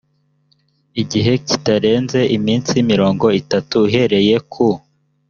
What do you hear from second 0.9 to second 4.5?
gihe kitarenze iminsi mirongo itatu uhereye